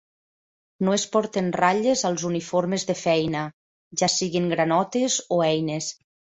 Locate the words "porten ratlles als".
1.15-2.23